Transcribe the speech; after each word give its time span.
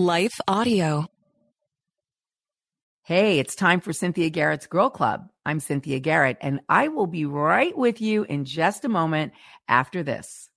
Life 0.00 0.38
Audio. 0.46 1.08
Hey, 3.02 3.40
it's 3.40 3.56
time 3.56 3.80
for 3.80 3.92
Cynthia 3.92 4.30
Garrett's 4.30 4.68
Girl 4.68 4.90
Club. 4.90 5.28
I'm 5.44 5.58
Cynthia 5.58 5.98
Garrett, 5.98 6.36
and 6.40 6.60
I 6.68 6.86
will 6.86 7.08
be 7.08 7.24
right 7.24 7.76
with 7.76 8.00
you 8.00 8.22
in 8.22 8.44
just 8.44 8.84
a 8.84 8.88
moment 8.88 9.32
after 9.66 10.04
this. 10.04 10.50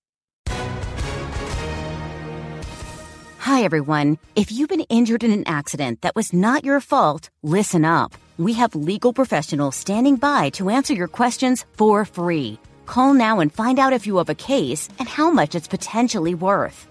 Hi, 3.40 3.64
everyone. 3.64 4.20
If 4.36 4.52
you've 4.52 4.70
been 4.70 4.86
injured 4.90 5.24
in 5.24 5.32
an 5.32 5.48
accident 5.48 6.04
that 6.04 6.16
was 6.16 6.34
not 6.34 6.64
your 6.64 6.80
fault, 6.80 7.32
listen 7.42 7.84
up. 7.84 8.14
We 8.38 8.54
have 8.54 8.76
legal 8.76 9.12
professionals 9.12 9.76
standing 9.76 10.18
by 10.18 10.52
to 10.52 10.70
answer 10.70 10.94
your 10.94 11.08
questions 11.08 11.66
for 11.78 12.06
free. 12.06 12.60
Call 12.86 13.16
now 13.16 13.40
and 13.40 13.52
find 13.52 13.80
out 13.80 13.92
if 13.92 14.06
you 14.06 14.18
have 14.18 14.30
a 14.30 14.36
case 14.36 14.88
and 15.00 15.10
how 15.10 15.32
much 15.32 15.56
it's 15.56 15.68
potentially 15.68 16.36
worth. 16.36 16.91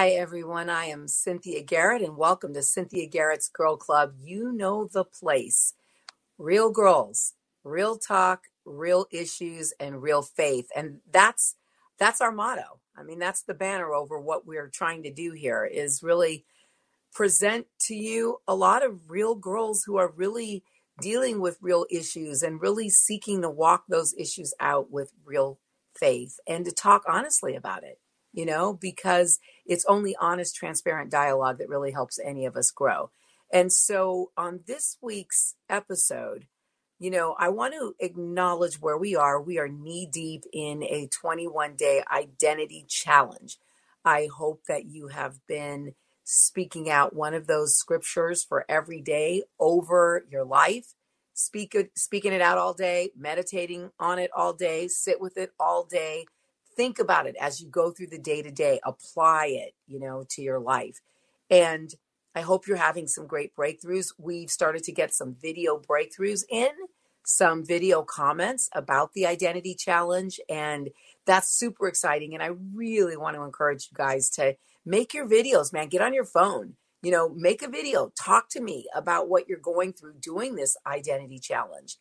Hi, 0.00 0.12
everyone. 0.12 0.70
I 0.70 0.86
am 0.86 1.06
Cynthia 1.08 1.62
Garrett, 1.62 2.00
and 2.00 2.16
welcome 2.16 2.54
to 2.54 2.62
Cynthia 2.62 3.06
Garrett's 3.06 3.50
Girl 3.50 3.76
Club. 3.76 4.14
You 4.18 4.50
know 4.50 4.88
the 4.90 5.04
place. 5.04 5.74
Real 6.38 6.70
girls, 6.70 7.34
real 7.64 7.98
talk, 7.98 8.44
real 8.64 9.04
issues, 9.12 9.74
and 9.78 10.00
real 10.00 10.22
faith. 10.22 10.68
And 10.74 11.00
that's 11.12 11.56
that's 11.98 12.22
our 12.22 12.32
motto. 12.32 12.80
I 12.96 13.02
mean, 13.02 13.18
that's 13.18 13.42
the 13.42 13.52
banner 13.52 13.92
over 13.92 14.18
what 14.18 14.46
we're 14.46 14.68
trying 14.68 15.02
to 15.02 15.12
do 15.12 15.32
here 15.32 15.66
is 15.66 16.02
really 16.02 16.46
present 17.12 17.66
to 17.80 17.94
you 17.94 18.38
a 18.48 18.54
lot 18.54 18.82
of 18.82 19.10
real 19.10 19.34
girls 19.34 19.82
who 19.84 19.98
are 19.98 20.14
really 20.16 20.64
dealing 21.02 21.42
with 21.42 21.58
real 21.60 21.84
issues 21.90 22.42
and 22.42 22.62
really 22.62 22.88
seeking 22.88 23.42
to 23.42 23.50
walk 23.50 23.84
those 23.86 24.14
issues 24.14 24.54
out 24.60 24.90
with 24.90 25.12
real 25.26 25.58
faith 25.94 26.40
and 26.48 26.64
to 26.64 26.72
talk 26.72 27.02
honestly 27.06 27.54
about 27.54 27.84
it 27.84 27.98
you 28.32 28.46
know, 28.46 28.72
because 28.72 29.38
it's 29.66 29.84
only 29.86 30.16
honest, 30.20 30.54
transparent 30.54 31.10
dialogue 31.10 31.58
that 31.58 31.68
really 31.68 31.92
helps 31.92 32.18
any 32.18 32.46
of 32.46 32.56
us 32.56 32.70
grow. 32.70 33.10
And 33.52 33.72
so 33.72 34.30
on 34.36 34.60
this 34.66 34.96
week's 35.02 35.56
episode, 35.68 36.46
you 37.00 37.10
know, 37.10 37.34
I 37.38 37.48
want 37.48 37.74
to 37.74 37.94
acknowledge 37.98 38.80
where 38.80 38.98
we 38.98 39.16
are. 39.16 39.40
We 39.40 39.58
are 39.58 39.68
knee 39.68 40.06
deep 40.10 40.44
in 40.52 40.82
a 40.82 41.08
21 41.08 41.74
day 41.74 42.02
identity 42.12 42.84
challenge. 42.88 43.58
I 44.04 44.28
hope 44.32 44.64
that 44.68 44.84
you 44.84 45.08
have 45.08 45.38
been 45.48 45.94
speaking 46.24 46.88
out 46.90 47.14
one 47.14 47.34
of 47.34 47.46
those 47.46 47.76
scriptures 47.76 48.44
for 48.44 48.64
every 48.68 49.00
day 49.00 49.42
over 49.58 50.24
your 50.30 50.44
life. 50.44 50.94
Speak 51.32 51.74
speaking 51.96 52.34
it 52.34 52.42
out 52.42 52.58
all 52.58 52.74
day, 52.74 53.10
meditating 53.16 53.90
on 53.98 54.18
it 54.18 54.30
all 54.36 54.52
day, 54.52 54.86
sit 54.86 55.20
with 55.20 55.38
it 55.38 55.52
all 55.58 55.84
day, 55.84 56.26
think 56.80 56.98
about 56.98 57.26
it 57.26 57.36
as 57.38 57.60
you 57.60 57.68
go 57.68 57.90
through 57.90 58.06
the 58.06 58.18
day 58.18 58.40
to 58.40 58.50
day, 58.50 58.80
apply 58.84 59.48
it, 59.48 59.74
you 59.86 60.00
know, 60.00 60.24
to 60.30 60.40
your 60.40 60.58
life. 60.58 60.98
And 61.50 61.92
I 62.34 62.40
hope 62.40 62.66
you're 62.66 62.78
having 62.78 63.06
some 63.06 63.26
great 63.26 63.54
breakthroughs. 63.54 64.14
We've 64.16 64.50
started 64.50 64.82
to 64.84 64.92
get 64.92 65.12
some 65.12 65.36
video 65.38 65.78
breakthroughs 65.78 66.42
in, 66.48 66.70
some 67.22 67.66
video 67.66 68.02
comments 68.02 68.70
about 68.74 69.12
the 69.12 69.26
identity 69.26 69.74
challenge. 69.74 70.40
And 70.48 70.88
that's 71.26 71.54
super 71.54 71.86
exciting. 71.86 72.32
And 72.32 72.42
I 72.42 72.52
really 72.74 73.18
want 73.18 73.36
to 73.36 73.42
encourage 73.42 73.88
you 73.90 73.94
guys 73.94 74.30
to 74.30 74.56
make 74.86 75.12
your 75.12 75.28
videos, 75.28 75.74
man. 75.74 75.88
Get 75.88 76.00
on 76.00 76.14
your 76.14 76.24
phone, 76.24 76.76
you 77.02 77.10
know, 77.10 77.28
make 77.28 77.60
a 77.60 77.68
video, 77.68 78.10
talk 78.18 78.48
to 78.52 78.62
me 78.62 78.86
about 78.94 79.28
what 79.28 79.50
you're 79.50 79.58
going 79.58 79.92
through 79.92 80.14
doing 80.18 80.54
this 80.54 80.78
identity 80.86 81.40
challenge 81.40 81.98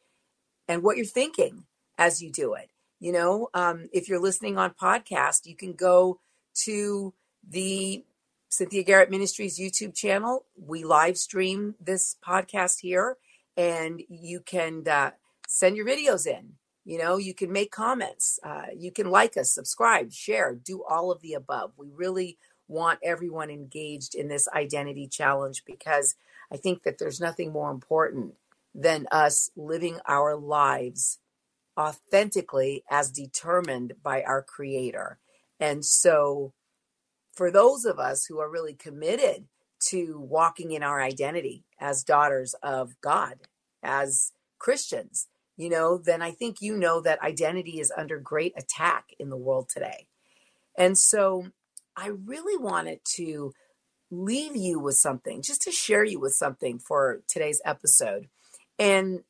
and 0.70 0.84
what 0.84 0.96
you're 0.96 1.06
thinking 1.06 1.66
as 1.98 2.22
you 2.22 2.32
do 2.32 2.54
it. 2.54 2.70
You 3.00 3.14
know, 3.14 3.50
um, 3.54 3.88
if 3.94 4.10
you're 4.10 4.20
listening 4.20 4.58
on 4.58 4.72
podcast, 4.72 5.46
you 5.46 5.56
can 5.56 5.74
go 5.74 6.20
to 6.66 7.14
the 7.48 8.04
Cynthia 8.50 8.84
Garrett 8.84 9.10
Ministries 9.10 9.58
YouTube 9.58 9.96
channel. 9.96 10.46
We 10.58 10.84
live 10.84 11.18
stream 11.18 11.76
this 11.80 12.18
podcast 12.26 12.82
here, 12.82 13.16
and 13.56 14.02
you 14.10 14.42
can 14.42 14.86
uh, 14.86 15.12
send 15.48 15.78
your 15.78 15.86
videos 15.86 16.28
in. 16.28 16.56
You 16.84 16.98
know, 16.98 17.18
you 17.18 17.34
can 17.34 17.52
make 17.52 17.72
comments, 17.72 18.40
uh, 18.44 18.68
you 18.76 18.92
can 18.92 19.12
like 19.12 19.38
us, 19.38 19.54
subscribe, 19.54 20.12
share, 20.12 20.56
do 20.56 20.84
all 20.84 21.12
of 21.12 21.22
the 21.22 21.34
above. 21.34 21.74
We 21.78 21.92
really 21.94 22.38
want 22.68 23.00
everyone 23.04 23.50
engaged 23.50 24.16
in 24.16 24.28
this 24.28 24.48
identity 24.50 25.08
challenge 25.08 25.64
because 25.66 26.16
I 26.52 26.58
think 26.58 26.84
that 26.84 26.98
there's 26.98 27.22
nothing 27.22 27.52
more 27.52 27.72
important 27.72 28.34
than 28.74 29.08
us 29.12 29.52
living 29.56 30.00
our 30.08 30.36
lives 30.36 31.20
authentically 31.80 32.84
as 32.92 33.12
determined 33.12 33.94
by 34.04 34.22
our 34.24 34.44
creator. 34.44 35.18
And 35.60 35.86
so, 35.86 36.54
for 37.34 37.52
those 37.52 37.86
of 37.86 38.00
us 38.00 38.26
who 38.26 38.40
are 38.40 38.50
really 38.50 38.74
committed 38.74 39.46
to 39.88 40.20
walking 40.20 40.72
in 40.72 40.84
our 40.84 41.02
identity 41.02 41.64
as 41.80 42.04
daughters 42.04 42.54
of 42.62 43.00
God, 43.02 43.36
as 43.82 44.34
Christians, 44.58 45.28
you 45.56 45.70
know, 45.70 45.98
then 45.98 46.22
I 46.22 46.32
think 46.32 46.58
you 46.60 46.76
know 46.76 47.00
that 47.02 47.22
identity 47.22 47.80
is 47.80 47.94
under 47.96 48.20
great 48.20 48.54
attack 48.58 49.06
in 49.18 49.30
the 49.30 49.38
world 49.38 49.70
today. 49.70 50.08
And 50.78 50.98
so, 50.98 51.48
I 51.96 52.08
really 52.08 52.58
wanted 52.58 53.00
to 53.16 53.54
leave 54.12 54.56
you 54.56 54.80
with 54.80 54.96
something, 54.96 55.42
just 55.42 55.62
to 55.64 55.72
share 55.72 56.04
you 56.04 56.20
with 56.20 56.34
something 56.34 56.80
for 56.80 57.22
today's 57.28 57.62
episode. 57.66 58.28
And 58.78 59.22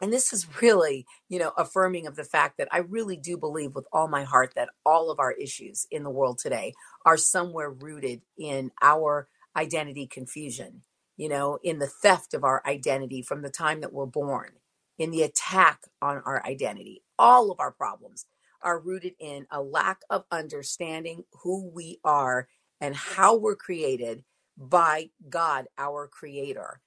and 0.00 0.12
this 0.12 0.32
is 0.32 0.46
really, 0.62 1.06
you 1.28 1.38
know, 1.38 1.52
affirming 1.56 2.06
of 2.06 2.16
the 2.16 2.24
fact 2.24 2.58
that 2.58 2.68
I 2.70 2.78
really 2.78 3.16
do 3.16 3.36
believe 3.36 3.74
with 3.74 3.86
all 3.92 4.08
my 4.08 4.24
heart 4.24 4.52
that 4.54 4.70
all 4.86 5.10
of 5.10 5.18
our 5.18 5.32
issues 5.32 5.86
in 5.90 6.04
the 6.04 6.10
world 6.10 6.38
today 6.38 6.74
are 7.04 7.16
somewhere 7.16 7.70
rooted 7.70 8.22
in 8.38 8.70
our 8.82 9.28
identity 9.56 10.06
confusion, 10.06 10.82
you 11.16 11.28
know, 11.28 11.58
in 11.64 11.80
the 11.80 11.88
theft 11.88 12.34
of 12.34 12.44
our 12.44 12.62
identity 12.66 13.22
from 13.22 13.42
the 13.42 13.50
time 13.50 13.80
that 13.80 13.92
we're 13.92 14.06
born, 14.06 14.50
in 14.98 15.10
the 15.10 15.22
attack 15.22 15.80
on 16.00 16.22
our 16.24 16.44
identity. 16.46 17.02
All 17.18 17.50
of 17.50 17.58
our 17.58 17.72
problems 17.72 18.26
are 18.62 18.78
rooted 18.78 19.14
in 19.18 19.46
a 19.50 19.60
lack 19.62 20.00
of 20.10 20.24
understanding 20.30 21.24
who 21.42 21.70
we 21.74 21.98
are 22.04 22.48
and 22.80 22.94
how 22.94 23.36
we're 23.36 23.56
created 23.56 24.24
by 24.56 25.10
God, 25.28 25.66
our 25.76 26.06
creator. 26.08 26.80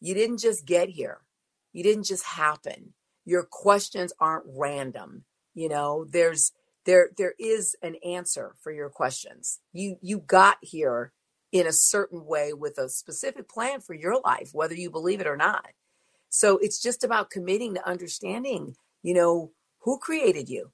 You 0.00 0.14
didn't 0.14 0.38
just 0.38 0.66
get 0.66 0.88
here 0.88 1.20
you 1.72 1.82
didn't 1.82 2.04
just 2.04 2.24
happen. 2.24 2.94
Your 3.24 3.44
questions 3.44 4.12
aren't 4.18 4.44
random. 4.46 5.24
You 5.54 5.68
know, 5.68 6.06
there's 6.08 6.52
there 6.84 7.10
there 7.16 7.34
is 7.38 7.76
an 7.82 7.96
answer 8.04 8.54
for 8.60 8.72
your 8.72 8.88
questions. 8.88 9.60
You 9.72 9.96
you 10.00 10.18
got 10.18 10.58
here 10.60 11.12
in 11.52 11.66
a 11.66 11.72
certain 11.72 12.24
way 12.24 12.52
with 12.52 12.78
a 12.78 12.88
specific 12.88 13.48
plan 13.48 13.80
for 13.80 13.94
your 13.94 14.20
life, 14.24 14.50
whether 14.52 14.74
you 14.74 14.90
believe 14.90 15.20
it 15.20 15.26
or 15.26 15.36
not. 15.36 15.68
So 16.30 16.56
it's 16.58 16.80
just 16.80 17.04
about 17.04 17.30
committing 17.30 17.74
to 17.74 17.86
understanding, 17.86 18.74
you 19.02 19.12
know, 19.12 19.52
who 19.80 19.98
created 19.98 20.48
you 20.48 20.72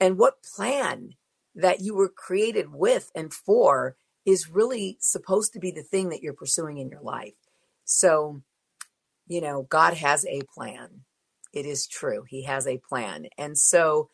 and 0.00 0.18
what 0.18 0.42
plan 0.42 1.14
that 1.54 1.80
you 1.80 1.94
were 1.94 2.08
created 2.08 2.72
with 2.72 3.10
and 3.14 3.32
for 3.32 3.96
is 4.26 4.50
really 4.50 4.98
supposed 5.00 5.52
to 5.52 5.60
be 5.60 5.70
the 5.70 5.82
thing 5.82 6.08
that 6.08 6.22
you're 6.22 6.32
pursuing 6.32 6.78
in 6.78 6.88
your 6.88 7.00
life. 7.00 7.36
So 7.84 8.42
you 9.28 9.40
know, 9.40 9.62
God 9.62 9.94
has 9.94 10.24
a 10.26 10.42
plan. 10.54 11.02
It 11.52 11.66
is 11.66 11.86
true. 11.86 12.24
He 12.28 12.44
has 12.44 12.66
a 12.66 12.80
plan. 12.88 13.26
And 13.36 13.56
so, 13.56 14.10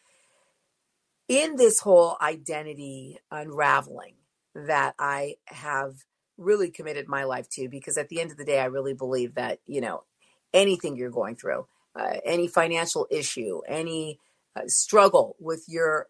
in 1.29 1.57
this 1.57 1.81
whole 1.81 2.17
identity 2.21 3.19
unraveling 3.31 4.17
that 4.55 4.95
I 4.99 5.37
have 5.47 5.95
really 6.37 6.71
committed 6.71 7.09
my 7.09 7.25
life 7.25 7.49
to, 7.51 7.69
because 7.69 7.97
at 7.97 8.09
the 8.09 8.21
end 8.21 8.31
of 8.31 8.37
the 8.37 8.45
day, 8.45 8.61
I 8.61 8.67
really 8.67 8.93
believe 8.95 9.35
that, 9.35 9.61
you 9.67 9.81
know, 9.81 10.05
anything 10.53 10.97
you're 10.97 11.11
going 11.11 11.37
through, 11.37 11.67
uh, 11.99 12.17
any 12.25 12.47
financial 12.47 13.07
issue, 13.11 13.61
any 13.67 14.19
uh, 14.57 14.63
struggle 14.67 15.37
with 15.41 15.65
your 15.69 16.09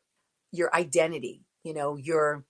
your 0.51 0.75
identity, 0.75 1.43
you 1.65 1.75
know, 1.75 1.97
your 1.97 2.45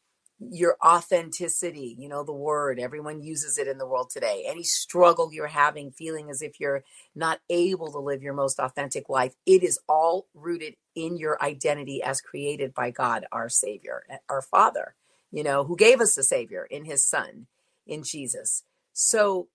your 0.50 0.76
authenticity, 0.84 1.96
you 1.98 2.08
know, 2.08 2.24
the 2.24 2.32
word, 2.32 2.78
everyone 2.78 3.22
uses 3.22 3.58
it 3.58 3.68
in 3.68 3.78
the 3.78 3.86
world 3.86 4.10
today. 4.10 4.44
Any 4.46 4.62
struggle 4.62 5.32
you're 5.32 5.46
having, 5.46 5.90
feeling 5.90 6.30
as 6.30 6.42
if 6.42 6.60
you're 6.60 6.84
not 7.14 7.40
able 7.48 7.92
to 7.92 7.98
live 7.98 8.22
your 8.22 8.34
most 8.34 8.58
authentic 8.58 9.08
life, 9.08 9.34
it 9.46 9.62
is 9.62 9.78
all 9.88 10.26
rooted 10.34 10.76
in 10.94 11.16
your 11.16 11.42
identity 11.42 12.02
as 12.02 12.20
created 12.20 12.74
by 12.74 12.90
God, 12.90 13.26
our 13.32 13.48
Savior, 13.48 14.04
eh, 14.08 14.18
our 14.28 14.42
Father, 14.42 14.94
you 15.30 15.42
know, 15.42 15.64
who 15.64 15.76
gave 15.76 16.00
us 16.00 16.16
a 16.18 16.22
Savior 16.22 16.66
in 16.70 16.84
His 16.84 17.04
Son, 17.04 17.46
in 17.86 18.02
Jesus. 18.02 18.64
So, 18.92 19.48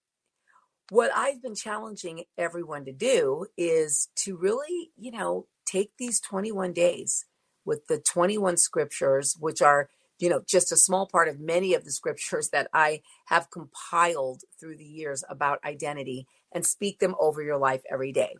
what 0.89 1.11
I've 1.15 1.41
been 1.41 1.55
challenging 1.55 2.23
everyone 2.37 2.85
to 2.85 2.91
do 2.91 3.45
is 3.55 4.09
to 4.17 4.35
really, 4.35 4.91
you 4.97 5.11
know, 5.11 5.45
take 5.65 5.91
these 5.97 6.19
21 6.19 6.73
days 6.73 7.25
with 7.63 7.85
the 7.87 7.99
21 7.99 8.57
scriptures, 8.57 9.37
which 9.39 9.61
are 9.61 9.89
you 10.19 10.29
know, 10.29 10.41
just 10.45 10.71
a 10.71 10.77
small 10.77 11.07
part 11.07 11.29
of 11.29 11.39
many 11.39 11.73
of 11.73 11.85
the 11.85 11.91
scriptures 11.91 12.49
that 12.49 12.67
I 12.73 13.01
have 13.25 13.49
compiled 13.49 14.43
through 14.59 14.77
the 14.77 14.85
years 14.85 15.23
about 15.29 15.63
identity 15.63 16.27
and 16.51 16.65
speak 16.65 16.99
them 16.99 17.15
over 17.19 17.41
your 17.41 17.57
life 17.57 17.81
every 17.89 18.11
day. 18.11 18.35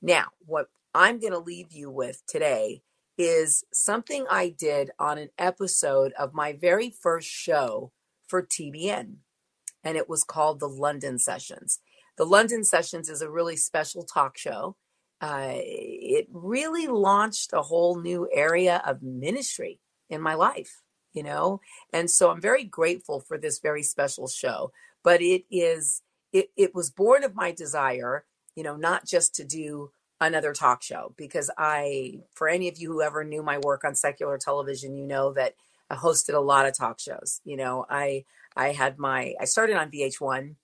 Now, 0.00 0.28
what 0.46 0.68
I'm 0.94 1.18
going 1.18 1.32
to 1.32 1.38
leave 1.38 1.72
you 1.72 1.90
with 1.90 2.22
today 2.26 2.82
is 3.18 3.64
something 3.72 4.26
I 4.30 4.54
did 4.56 4.90
on 4.98 5.18
an 5.18 5.30
episode 5.38 6.12
of 6.12 6.34
my 6.34 6.52
very 6.52 6.90
first 6.90 7.28
show 7.28 7.90
for 8.26 8.42
TBN, 8.42 9.16
and 9.82 9.96
it 9.96 10.08
was 10.08 10.24
called 10.24 10.60
the 10.60 10.68
London 10.68 11.18
Sessions. 11.18 11.80
The 12.16 12.24
London 12.24 12.64
Sessions 12.64 13.08
is 13.08 13.22
a 13.22 13.30
really 13.30 13.56
special 13.56 14.04
talk 14.04 14.38
show. 14.38 14.76
Uh, 15.20 15.52
it 15.54 16.26
really 16.30 16.86
launched 16.86 17.52
a 17.52 17.62
whole 17.62 18.00
new 18.00 18.28
area 18.32 18.82
of 18.86 19.02
ministry 19.02 19.80
in 20.08 20.20
my 20.20 20.34
life 20.34 20.83
you 21.14 21.22
know? 21.22 21.60
And 21.92 22.10
so 22.10 22.30
I'm 22.30 22.40
very 22.40 22.64
grateful 22.64 23.20
for 23.20 23.38
this 23.38 23.60
very 23.60 23.82
special 23.82 24.28
show. 24.28 24.72
But 25.02 25.22
it 25.22 25.44
is, 25.50 26.02
it, 26.32 26.50
it 26.56 26.74
was 26.74 26.90
born 26.90 27.24
of 27.24 27.34
my 27.34 27.52
desire, 27.52 28.24
you 28.54 28.62
know, 28.62 28.76
not 28.76 29.06
just 29.06 29.34
to 29.36 29.44
do 29.44 29.90
another 30.20 30.52
talk 30.52 30.82
show, 30.82 31.14
because 31.16 31.50
I, 31.56 32.20
for 32.34 32.48
any 32.48 32.68
of 32.68 32.78
you 32.78 32.92
who 32.92 33.02
ever 33.02 33.24
knew 33.24 33.42
my 33.42 33.58
work 33.58 33.84
on 33.84 33.94
secular 33.94 34.38
television, 34.38 34.94
you 34.94 35.06
know 35.06 35.32
that 35.34 35.54
I 35.88 35.96
hosted 35.96 36.34
a 36.34 36.40
lot 36.40 36.66
of 36.66 36.76
talk 36.76 36.98
shows. 37.00 37.40
You 37.44 37.56
know, 37.56 37.86
I, 37.88 38.24
I 38.56 38.72
had 38.72 38.98
my, 38.98 39.34
I 39.40 39.44
started 39.44 39.76
on 39.76 39.90
VH1 39.90 40.56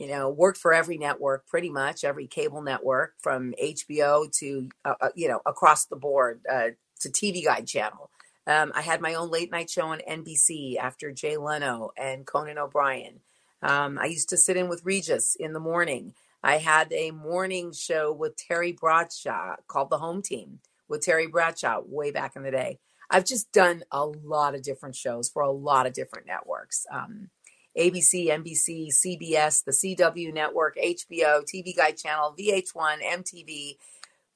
you 0.00 0.06
know, 0.06 0.30
worked 0.30 0.56
for 0.56 0.72
every 0.72 0.96
network, 0.96 1.46
pretty 1.46 1.68
much 1.68 2.04
every 2.04 2.26
cable 2.26 2.62
network 2.62 3.12
from 3.20 3.52
HBO 3.62 4.32
to, 4.38 4.70
uh, 4.82 4.94
uh, 4.98 5.08
you 5.14 5.28
know, 5.28 5.42
across 5.44 5.84
the 5.84 5.96
board 5.96 6.40
uh, 6.50 6.68
to 7.00 7.10
TV 7.10 7.44
Guide 7.44 7.66
channel. 7.66 8.10
Um, 8.50 8.72
I 8.74 8.82
had 8.82 9.00
my 9.00 9.14
own 9.14 9.30
late 9.30 9.52
night 9.52 9.70
show 9.70 9.86
on 9.86 10.00
NBC 10.00 10.76
after 10.76 11.12
Jay 11.12 11.36
Leno 11.36 11.92
and 11.96 12.26
Conan 12.26 12.58
O'Brien. 12.58 13.20
Um, 13.62 13.96
I 13.96 14.06
used 14.06 14.28
to 14.30 14.36
sit 14.36 14.56
in 14.56 14.68
with 14.68 14.84
Regis 14.84 15.36
in 15.38 15.52
the 15.52 15.60
morning. 15.60 16.14
I 16.42 16.56
had 16.56 16.92
a 16.92 17.12
morning 17.12 17.72
show 17.72 18.10
with 18.12 18.36
Terry 18.36 18.72
Bradshaw 18.72 19.54
called 19.68 19.88
The 19.88 19.98
Home 19.98 20.20
Team 20.20 20.58
with 20.88 21.02
Terry 21.02 21.28
Bradshaw 21.28 21.82
way 21.86 22.10
back 22.10 22.34
in 22.34 22.42
the 22.42 22.50
day. 22.50 22.80
I've 23.08 23.24
just 23.24 23.52
done 23.52 23.84
a 23.92 24.04
lot 24.04 24.56
of 24.56 24.64
different 24.64 24.96
shows 24.96 25.28
for 25.28 25.42
a 25.42 25.52
lot 25.52 25.86
of 25.86 25.92
different 25.92 26.26
networks. 26.26 26.86
Um, 26.90 27.30
ABC, 27.78 28.30
NBC, 28.30 28.88
CBS, 28.88 29.62
the 29.62 29.70
CW 29.70 30.34
network, 30.34 30.76
HBO, 30.76 31.44
TV 31.44 31.76
Guide 31.76 31.96
channel, 31.96 32.34
VH1, 32.36 33.00
MTV. 33.00 33.76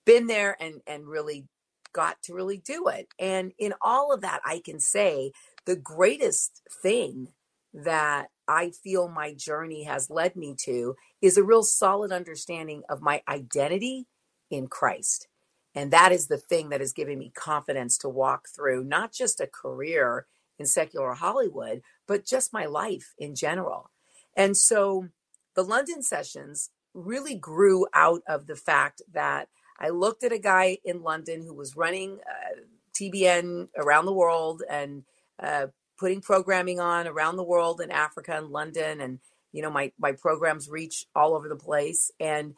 Been 0.04 0.28
there 0.28 0.56
and 0.60 0.82
and 0.86 1.08
really 1.08 1.46
got 1.94 2.22
to 2.24 2.34
really 2.34 2.58
do 2.58 2.88
it. 2.88 3.08
And 3.18 3.52
in 3.58 3.72
all 3.80 4.12
of 4.12 4.20
that, 4.20 4.40
I 4.44 4.60
can 4.62 4.80
say 4.80 5.32
the 5.64 5.76
greatest 5.76 6.60
thing 6.82 7.28
that 7.72 8.28
I 8.46 8.70
feel 8.70 9.08
my 9.08 9.32
journey 9.32 9.84
has 9.84 10.10
led 10.10 10.36
me 10.36 10.54
to 10.64 10.94
is 11.22 11.38
a 11.38 11.42
real 11.42 11.62
solid 11.62 12.12
understanding 12.12 12.82
of 12.90 13.00
my 13.00 13.22
identity 13.26 14.06
in 14.50 14.66
Christ. 14.66 15.28
And 15.74 15.90
that 15.90 16.12
is 16.12 16.28
the 16.28 16.36
thing 16.36 16.68
that 16.68 16.80
has 16.80 16.92
given 16.92 17.18
me 17.18 17.32
confidence 17.34 17.98
to 17.98 18.08
walk 18.08 18.48
through 18.54 18.84
not 18.84 19.12
just 19.12 19.40
a 19.40 19.46
career 19.46 20.26
in 20.58 20.66
secular 20.66 21.14
Hollywood, 21.14 21.82
but 22.06 22.26
just 22.26 22.52
my 22.52 22.66
life 22.66 23.14
in 23.18 23.34
general. 23.34 23.90
And 24.36 24.56
so 24.56 25.08
the 25.56 25.64
London 25.64 26.02
sessions 26.02 26.70
really 26.92 27.34
grew 27.34 27.86
out 27.92 28.22
of 28.28 28.46
the 28.46 28.54
fact 28.54 29.02
that 29.12 29.48
I 29.78 29.88
looked 29.90 30.24
at 30.24 30.32
a 30.32 30.38
guy 30.38 30.78
in 30.84 31.02
London 31.02 31.42
who 31.42 31.54
was 31.54 31.76
running 31.76 32.18
uh, 32.20 32.60
TBN 32.98 33.68
around 33.76 34.06
the 34.06 34.12
world 34.12 34.62
and 34.68 35.04
uh, 35.42 35.66
putting 35.98 36.20
programming 36.20 36.80
on 36.80 37.06
around 37.06 37.36
the 37.36 37.44
world 37.44 37.80
in 37.80 37.90
Africa 37.90 38.36
and 38.36 38.50
London. 38.50 39.00
And, 39.00 39.18
you 39.52 39.62
know, 39.62 39.70
my, 39.70 39.92
my 39.98 40.12
programs 40.12 40.68
reach 40.68 41.06
all 41.14 41.34
over 41.34 41.48
the 41.48 41.56
place. 41.56 42.10
And 42.20 42.54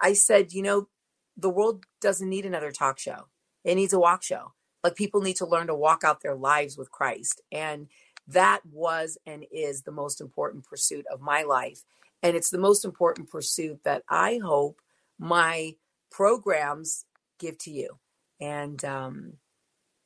I 0.00 0.12
said, 0.12 0.52
you 0.52 0.62
know, 0.62 0.88
the 1.36 1.50
world 1.50 1.84
doesn't 2.00 2.28
need 2.28 2.46
another 2.46 2.70
talk 2.70 2.98
show. 2.98 3.28
It 3.64 3.74
needs 3.74 3.92
a 3.92 3.98
walk 3.98 4.22
show. 4.22 4.52
Like 4.82 4.96
people 4.96 5.20
need 5.20 5.36
to 5.36 5.46
learn 5.46 5.66
to 5.66 5.74
walk 5.74 6.04
out 6.04 6.22
their 6.22 6.36
lives 6.36 6.76
with 6.76 6.90
Christ. 6.90 7.42
And 7.50 7.88
that 8.28 8.60
was 8.70 9.18
and 9.26 9.44
is 9.50 9.82
the 9.82 9.92
most 9.92 10.20
important 10.20 10.64
pursuit 10.64 11.06
of 11.12 11.20
my 11.20 11.42
life. 11.42 11.82
And 12.22 12.36
it's 12.36 12.50
the 12.50 12.58
most 12.58 12.84
important 12.84 13.30
pursuit 13.30 13.80
that 13.84 14.02
I 14.08 14.40
hope 14.42 14.80
my 15.18 15.74
programs 16.10 17.04
give 17.38 17.58
to 17.58 17.70
you. 17.70 17.98
And 18.40 18.84
um, 18.84 19.32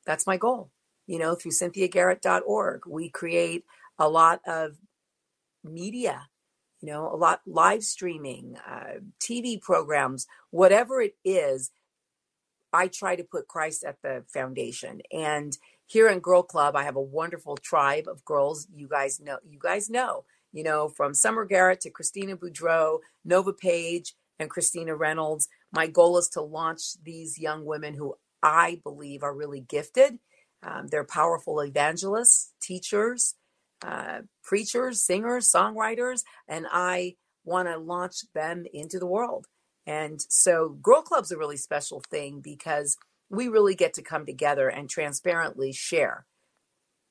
that's 0.05 0.27
my 0.27 0.37
goal. 0.37 0.71
You 1.07 1.19
know, 1.19 1.35
through 1.35 1.51
cynthiagarrett.org, 1.51 2.83
we 2.87 3.09
create 3.09 3.65
a 3.99 4.07
lot 4.07 4.41
of 4.47 4.77
media, 5.63 6.27
you 6.81 6.89
know, 6.89 7.09
a 7.11 7.15
lot 7.15 7.41
live 7.45 7.83
streaming, 7.83 8.57
uh, 8.67 8.99
TV 9.19 9.61
programs, 9.61 10.27
whatever 10.49 11.01
it 11.01 11.15
is. 11.23 11.71
I 12.71 12.87
try 12.87 13.15
to 13.15 13.23
put 13.23 13.47
Christ 13.47 13.83
at 13.83 14.01
the 14.01 14.23
foundation. 14.33 15.01
And 15.11 15.55
here 15.85 16.07
in 16.07 16.19
Girl 16.19 16.41
Club, 16.41 16.75
I 16.75 16.83
have 16.83 16.95
a 16.95 17.01
wonderful 17.01 17.57
tribe 17.57 18.07
of 18.07 18.25
girls. 18.25 18.67
You 18.73 18.87
guys 18.87 19.19
know, 19.19 19.37
you 19.47 19.59
guys 19.61 19.89
know, 19.89 20.25
you 20.51 20.63
know, 20.63 20.89
from 20.89 21.13
Summer 21.13 21.45
Garrett 21.45 21.81
to 21.81 21.91
Christina 21.91 22.35
Boudreau, 22.35 22.99
Nova 23.23 23.53
Page, 23.53 24.15
and 24.39 24.49
Christina 24.49 24.95
Reynolds. 24.95 25.47
My 25.73 25.87
goal 25.87 26.17
is 26.19 26.29
to 26.29 26.41
launch 26.41 27.01
these 27.03 27.39
young 27.39 27.65
women 27.65 27.95
who 27.95 28.15
I 28.43 28.79
believe 28.83 29.23
are 29.23 29.35
really 29.35 29.61
gifted. 29.61 30.19
Um, 30.61 30.87
they're 30.87 31.03
powerful 31.03 31.59
evangelists, 31.61 32.53
teachers, 32.61 33.35
uh, 33.85 34.21
preachers, 34.43 35.03
singers, 35.03 35.51
songwriters, 35.51 36.23
and 36.47 36.67
I 36.71 37.15
want 37.43 37.67
to 37.67 37.77
launch 37.77 38.17
them 38.33 38.65
into 38.71 38.99
the 38.99 39.07
world. 39.07 39.47
And 39.85 40.21
so, 40.29 40.69
Girl 40.81 41.01
Club's 41.01 41.31
a 41.31 41.37
really 41.37 41.57
special 41.57 42.01
thing 42.09 42.39
because 42.39 42.97
we 43.29 43.49
really 43.49 43.75
get 43.75 43.93
to 43.95 44.01
come 44.03 44.25
together 44.25 44.69
and 44.69 44.89
transparently 44.89 45.73
share 45.73 46.25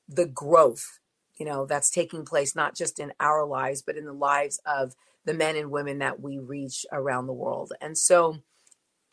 the 0.07 0.25
growth, 0.25 0.99
you 1.37 1.45
know, 1.45 1.65
that's 1.65 1.91
taking 1.91 2.25
place 2.25 2.55
not 2.55 2.75
just 2.75 2.99
in 2.99 3.13
our 3.19 3.45
lives, 3.45 3.83
but 3.85 3.97
in 3.97 4.05
the 4.05 4.13
lives 4.13 4.59
of 4.65 4.93
the 5.25 5.33
men 5.33 5.55
and 5.55 5.69
women 5.71 5.99
that 5.99 6.19
we 6.19 6.39
reach 6.39 6.85
around 6.91 7.27
the 7.27 7.33
world. 7.33 7.73
And 7.81 7.97
so, 7.97 8.37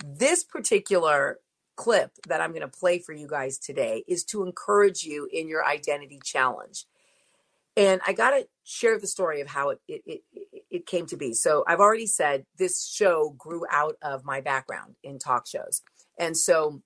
this 0.04 0.45
particular 0.45 1.38
clip 1.76 2.12
that 2.28 2.40
I'm 2.40 2.50
going 2.50 2.62
to 2.62 2.69
play 2.69 2.99
for 2.99 3.12
you 3.12 3.26
guys 3.26 3.59
today 3.59 4.04
is 4.07 4.25
to 4.25 4.45
encourage 4.45 5.02
you 5.02 5.28
in 5.33 5.49
your 5.49 5.64
identity 5.64 6.21
challenge. 6.23 6.85
And 7.76 8.00
I 8.07 8.12
got 8.12 8.30
to 8.30 8.47
share 8.64 8.99
the 8.99 9.07
story 9.07 9.40
of 9.40 9.49
how 9.49 9.71
it, 9.71 9.80
it, 9.88 10.02
it, 10.07 10.23
it 10.71 10.87
came 10.87 11.07
to 11.07 11.16
be. 11.16 11.35
So, 11.35 11.64
I've 11.66 11.80
already 11.80 12.07
said 12.07 12.45
this 12.59 12.87
show 12.87 13.35
grew 13.38 13.64
out 13.71 13.97
of 14.02 14.25
my 14.25 14.40
background 14.40 14.97
in 15.02 15.19
talk 15.19 15.47
shows. 15.47 15.83
And 16.19 16.37
so, 16.37 16.83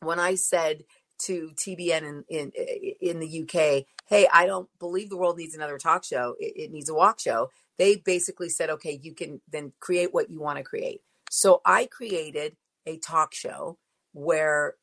when 0.00 0.18
I 0.18 0.36
said 0.36 0.84
to 1.24 1.50
TBN 1.56 2.02
in, 2.02 2.24
in, 2.28 2.52
in 3.00 3.20
the 3.20 3.42
UK, 3.42 3.84
hey, 4.06 4.26
I 4.32 4.46
don't 4.46 4.68
believe 4.78 5.10
the 5.10 5.16
world 5.16 5.38
needs 5.38 5.54
another 5.54 5.78
talk 5.78 6.04
show, 6.04 6.34
it, 6.38 6.54
it 6.56 6.70
needs 6.70 6.88
a 6.88 6.94
walk 6.94 7.20
show 7.20 7.50
they 7.78 7.96
basically 7.96 8.48
said, 8.48 8.70
okay, 8.70 8.98
you 9.02 9.14
can 9.14 9.40
then 9.50 9.72
create 9.80 10.12
what 10.12 10.30
you 10.30 10.40
want 10.40 10.58
to 10.58 10.64
create. 10.64 11.00
So 11.34 11.62
I 11.64 11.86
created 11.86 12.56
a 12.84 12.98
talk 12.98 13.32
show 13.32 13.78
where 14.12 14.74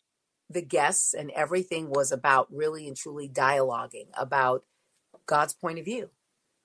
the 0.49 0.63
guests 0.63 1.13
and 1.13 1.29
everything 1.29 1.91
was 1.91 2.11
about 2.11 2.47
really 2.51 2.87
and 2.87 2.97
truly 2.97 3.29
dialoguing 3.29 4.07
about 4.17 4.63
God's 5.27 5.53
point 5.53 5.77
of 5.77 5.85
view 5.85 6.09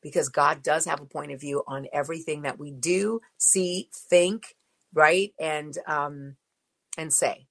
because 0.01 0.31
God 0.31 0.63
does 0.63 0.87
have 0.87 1.03
a 1.03 1.05
point 1.05 1.33
of 1.33 1.41
view 1.43 1.65
on 1.67 1.87
everything 1.93 2.43
that 2.43 2.59
we 2.59 2.71
do, 2.71 3.21
see, 3.37 3.91
think, 3.95 4.57
right, 4.95 5.35
and 5.39 5.77
um, 5.87 6.37
and 6.97 7.13
say. 7.13 7.47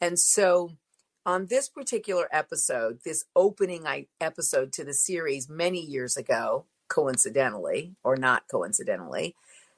And 0.00 0.18
so 0.18 0.78
on 1.26 1.44
this 1.44 1.68
particular 1.68 2.26
episode, 2.32 3.00
this 3.04 3.26
opening 3.36 3.84
episode 4.18 4.72
to 4.72 4.84
the 4.84 4.94
series 4.94 5.46
many 5.50 5.80
years 5.80 6.16
ago, 6.16 6.64
coincidentally 6.88 7.96
or 8.02 8.16
not 8.16 8.44
coincidentally, 8.50 9.34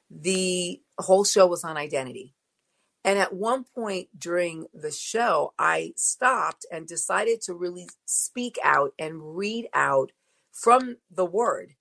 the 0.09 0.81
whole 0.97 1.23
show 1.23 1.47
was 1.47 1.63
on 1.63 1.77
identity. 1.77 2.33
And 3.05 3.17
at 3.17 3.33
one 3.33 3.63
point 3.63 4.09
during 4.17 4.67
the 4.73 4.91
show, 4.91 5.53
I 5.57 5.93
stopped 5.95 6.65
and 6.71 6.87
decided 6.87 7.41
to 7.43 7.53
really 7.53 7.87
speak 8.05 8.57
out 8.63 8.91
and 8.99 9.35
read 9.37 9.67
out 9.73 10.11
from 10.51 10.97
the 11.09 11.25
word 11.25 11.71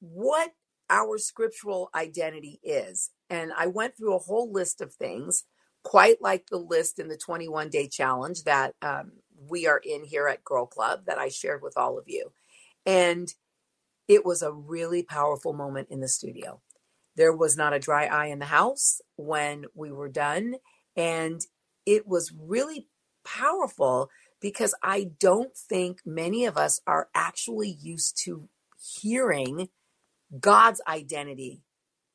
what 0.00 0.52
our 0.88 1.18
scriptural 1.18 1.90
identity 1.94 2.60
is. 2.64 3.10
And 3.30 3.52
I 3.56 3.68
went 3.68 3.96
through 3.96 4.14
a 4.14 4.20
whole 4.20 4.52
list 4.52 4.80
of 4.80 4.92
things, 4.94 5.44
quite 5.84 6.20
like 6.20 6.46
the 6.50 6.58
list 6.58 6.98
in 6.98 7.08
the 7.08 7.16
21 7.16 7.70
day 7.70 7.86
challenge 7.88 8.44
that 8.44 8.74
um, 8.82 9.12
we 9.48 9.66
are 9.66 9.80
in 9.84 10.04
here 10.04 10.26
at 10.26 10.44
Girl 10.44 10.66
Club 10.66 11.02
that 11.06 11.18
I 11.18 11.28
shared 11.28 11.62
with 11.62 11.76
all 11.76 11.96
of 11.96 12.04
you. 12.08 12.32
And 12.84 13.32
it 14.08 14.24
was 14.24 14.42
a 14.42 14.52
really 14.52 15.02
powerful 15.04 15.52
moment 15.52 15.88
in 15.90 16.00
the 16.00 16.08
studio. 16.08 16.60
There 17.20 17.36
was 17.36 17.54
not 17.54 17.74
a 17.74 17.78
dry 17.78 18.06
eye 18.06 18.28
in 18.28 18.38
the 18.38 18.46
house 18.46 19.02
when 19.16 19.66
we 19.74 19.92
were 19.92 20.08
done. 20.08 20.54
And 20.96 21.42
it 21.84 22.08
was 22.08 22.32
really 22.32 22.86
powerful 23.26 24.08
because 24.40 24.74
I 24.82 25.10
don't 25.18 25.54
think 25.54 26.00
many 26.06 26.46
of 26.46 26.56
us 26.56 26.80
are 26.86 27.10
actually 27.14 27.76
used 27.78 28.16
to 28.24 28.48
hearing 29.02 29.68
God's 30.40 30.80
identity 30.88 31.62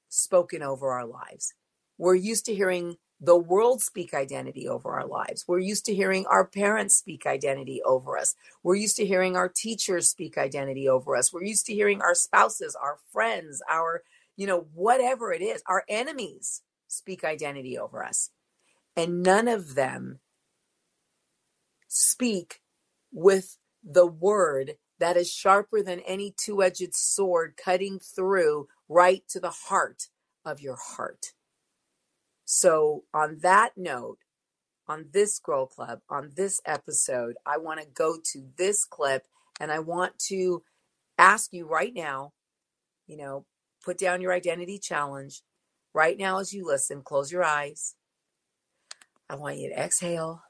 spoken 0.09 0.63
over 0.63 0.89
our 0.91 1.05
lives. 1.05 1.53
We're 2.00 2.15
used 2.15 2.45
to 2.45 2.55
hearing 2.55 2.97
the 3.21 3.38
world 3.38 3.83
speak 3.83 4.13
identity 4.13 4.67
over 4.67 4.93
our 4.93 5.05
lives. 5.05 5.45
We're 5.47 5.59
used 5.59 5.85
to 5.85 5.95
hearing 5.95 6.25
our 6.25 6.45
parents 6.45 6.95
speak 6.95 7.27
identity 7.27 7.79
over 7.83 8.17
us. 8.17 8.35
We're 8.63 8.75
used 8.75 8.97
to 8.97 9.05
hearing 9.05 9.35
our 9.38 9.50
teachers 9.50 10.09
speak 10.09 10.35
identity 10.38 10.89
over 10.89 11.15
us. 11.15 11.31
We're 11.31 11.43
used 11.43 11.67
to 11.67 11.75
hearing 11.75 12.01
our 12.01 12.15
spouses, 12.15 12.75
our 12.75 12.97
friends, 13.13 13.62
our, 13.69 14.01
you 14.36 14.48
know, 14.48 14.68
whatever 14.74 15.32
it 15.32 15.42
is, 15.42 15.63
our 15.68 15.84
enemies 15.88 16.62
speak 16.88 17.24
identity 17.24 17.77
over 17.77 18.04
us. 18.04 18.32
And 18.96 19.22
none 19.24 19.48
of 19.48 19.75
them 19.75 20.20
speak 21.88 22.62
with 23.12 23.58
the 23.84 24.06
word 24.06 24.75
that 25.00 25.18
is 25.18 25.32
sharper 25.32 25.82
than 25.82 26.00
any 26.01 26.34
two 26.38 26.63
edged 26.63 26.94
sword, 26.94 27.56
cutting 27.62 28.00
through 28.00 28.68
right 28.88 29.24
to 29.30 29.39
the 29.39 29.50
heart 29.50 30.08
of 30.46 30.62
your 30.62 30.77
heart. 30.77 31.34
So, 32.46 33.04
on 33.13 33.39
that 33.42 33.72
note, 33.75 34.20
on 34.88 35.08
this 35.12 35.39
Girl 35.39 35.65
Club, 35.65 36.00
on 36.10 36.32
this 36.36 36.62
episode, 36.65 37.36
I 37.46 37.58
want 37.58 37.82
to 37.82 37.88
go 37.88 38.18
to 38.32 38.46
this 38.58 38.86
clip 38.86 39.24
and 39.60 39.72
I 39.72 39.80
want 39.80 40.20
to 40.27 40.63
ask 41.18 41.51
you 41.54 41.68
right 41.68 41.94
now, 41.94 42.34
you 43.08 43.18
know, 43.18 43.46
put 43.86 43.98
down 44.00 44.22
your 44.22 44.34
identity 44.34 44.80
challenge. 44.80 45.44
Right 45.94 46.18
now, 46.18 46.39
as 46.39 46.51
you 46.51 46.65
listen, 46.65 47.04
close 47.04 47.32
your 47.32 47.44
eyes. 47.44 47.96
I 49.30 49.36
want 49.36 49.58
you 49.58 49.70
to 49.70 49.80
exhale 49.80 50.42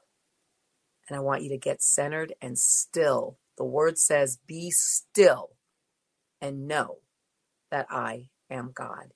and 1.08 1.16
I 1.16 1.20
want 1.20 1.42
you 1.42 1.50
to 1.50 1.58
get 1.58 1.82
centered 1.82 2.34
and 2.42 2.58
still. 2.58 3.38
The 3.56 3.64
word 3.64 3.98
says, 3.98 4.38
Be 4.46 4.70
still 4.70 5.50
and 6.40 6.66
know 6.66 6.96
that 7.70 7.86
I 7.90 8.30
am 8.50 8.72
God. 8.74 9.12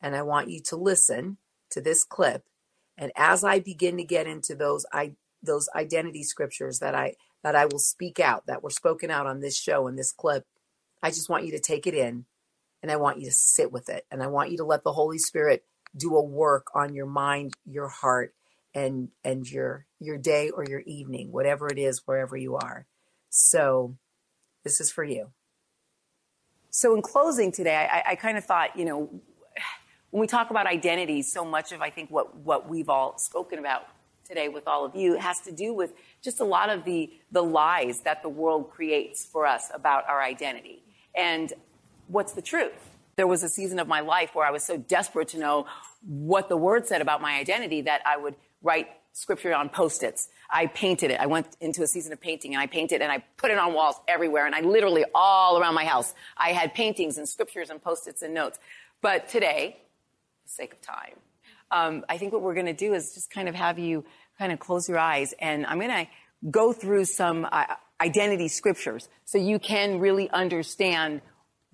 And 0.00 0.16
I 0.16 0.22
want 0.22 0.48
you 0.48 0.60
to 0.66 0.76
listen 0.76 1.36
to 1.70 1.80
this 1.80 2.04
clip. 2.04 2.44
And 2.96 3.12
as 3.16 3.44
I 3.44 3.60
begin 3.60 3.96
to 3.98 4.04
get 4.04 4.26
into 4.26 4.54
those 4.54 4.86
I 4.92 5.12
those 5.42 5.68
identity 5.74 6.22
scriptures 6.22 6.80
that 6.80 6.94
I 6.94 7.14
that 7.42 7.56
I 7.56 7.66
will 7.66 7.78
speak 7.78 8.20
out 8.20 8.46
that 8.46 8.62
were 8.62 8.70
spoken 8.70 9.10
out 9.10 9.26
on 9.26 9.40
this 9.40 9.58
show 9.58 9.86
in 9.86 9.96
this 9.96 10.12
clip, 10.12 10.46
I 11.02 11.10
just 11.10 11.28
want 11.28 11.44
you 11.44 11.52
to 11.52 11.60
take 11.60 11.86
it 11.86 11.94
in 11.94 12.26
and 12.82 12.90
I 12.90 12.96
want 12.96 13.20
you 13.20 13.26
to 13.26 13.34
sit 13.34 13.72
with 13.72 13.88
it. 13.88 14.06
And 14.10 14.22
I 14.22 14.26
want 14.26 14.50
you 14.50 14.56
to 14.58 14.64
let 14.64 14.84
the 14.84 14.92
Holy 14.92 15.18
Spirit 15.18 15.64
do 15.96 16.16
a 16.16 16.22
work 16.22 16.68
on 16.74 16.94
your 16.94 17.06
mind, 17.06 17.54
your 17.64 17.88
heart, 17.88 18.34
and 18.74 19.08
and 19.24 19.48
your 19.50 19.86
your 19.98 20.16
day 20.16 20.50
or 20.50 20.64
your 20.64 20.80
evening, 20.80 21.32
whatever 21.32 21.68
it 21.68 21.78
is, 21.78 22.02
wherever 22.06 22.36
you 22.36 22.56
are. 22.56 22.86
So 23.28 23.96
this 24.64 24.80
is 24.80 24.90
for 24.90 25.04
you. 25.04 25.30
So 26.70 26.94
in 26.94 27.02
closing 27.02 27.50
today, 27.50 27.88
I, 27.90 28.12
I 28.12 28.14
kind 28.14 28.38
of 28.38 28.44
thought, 28.44 28.76
you 28.78 28.84
know, 28.84 29.10
when 30.10 30.20
we 30.20 30.26
talk 30.26 30.50
about 30.50 30.66
identity, 30.66 31.22
so 31.22 31.44
much 31.44 31.72
of 31.72 31.80
I 31.80 31.90
think 31.90 32.10
what 32.10 32.36
what 32.36 32.68
we've 32.68 32.88
all 32.88 33.18
spoken 33.18 33.58
about 33.58 33.88
today 34.26 34.48
with 34.48 34.68
all 34.68 34.84
of 34.84 34.94
you 34.94 35.18
has 35.18 35.40
to 35.40 35.50
do 35.50 35.74
with 35.74 35.92
just 36.22 36.38
a 36.38 36.44
lot 36.44 36.70
of 36.70 36.84
the 36.84 37.10
the 37.32 37.42
lies 37.42 38.02
that 38.02 38.22
the 38.22 38.28
world 38.28 38.70
creates 38.70 39.26
for 39.26 39.46
us 39.46 39.70
about 39.74 40.08
our 40.08 40.22
identity. 40.22 40.82
And 41.16 41.52
what's 42.10 42.32
the 42.32 42.42
truth? 42.42 42.72
There 43.16 43.26
was 43.26 43.42
a 43.42 43.48
season 43.48 43.78
of 43.78 43.88
my 43.88 44.00
life 44.00 44.34
where 44.34 44.46
I 44.46 44.50
was 44.50 44.64
so 44.64 44.76
desperate 44.76 45.28
to 45.28 45.38
know 45.38 45.66
what 46.02 46.48
the 46.48 46.56
word 46.56 46.86
said 46.86 47.00
about 47.00 47.20
my 47.20 47.38
identity 47.38 47.82
that 47.82 48.02
I 48.06 48.16
would 48.16 48.34
write 48.62 48.88
scripture 49.12 49.54
on 49.54 49.68
post-its. 49.68 50.28
I 50.50 50.66
painted 50.66 51.10
it. 51.10 51.20
I 51.20 51.26
went 51.26 51.56
into 51.60 51.82
a 51.82 51.86
season 51.86 52.12
of 52.12 52.20
painting 52.20 52.54
and 52.54 52.60
I 52.60 52.66
painted 52.66 53.02
and 53.02 53.10
I 53.10 53.24
put 53.36 53.50
it 53.50 53.58
on 53.58 53.74
walls 53.74 53.96
everywhere 54.08 54.46
and 54.46 54.54
I 54.54 54.60
literally 54.60 55.04
all 55.14 55.58
around 55.58 55.74
my 55.74 55.84
house. 55.84 56.14
I 56.36 56.50
had 56.50 56.74
paintings 56.74 57.18
and 57.18 57.28
scriptures 57.28 57.70
and 57.70 57.82
post-its 57.82 58.22
and 58.22 58.34
notes. 58.34 58.58
But 59.02 59.28
today, 59.28 59.78
for 60.42 60.48
the 60.48 60.52
sake 60.52 60.72
of 60.72 60.80
time, 60.80 61.16
um, 61.70 62.04
I 62.08 62.18
think 62.18 62.32
what 62.32 62.42
we're 62.42 62.54
going 62.54 62.66
to 62.66 62.72
do 62.72 62.94
is 62.94 63.14
just 63.14 63.30
kind 63.30 63.48
of 63.48 63.54
have 63.54 63.78
you 63.78 64.04
kind 64.38 64.52
of 64.52 64.58
close 64.58 64.88
your 64.88 64.98
eyes 64.98 65.34
and 65.38 65.66
I'm 65.66 65.78
going 65.78 66.06
to 66.06 66.50
go 66.50 66.72
through 66.72 67.04
some 67.04 67.46
uh, 67.50 67.66
identity 68.00 68.48
scriptures 68.48 69.08
so 69.24 69.38
you 69.38 69.58
can 69.58 69.98
really 69.98 70.30
understand 70.30 71.20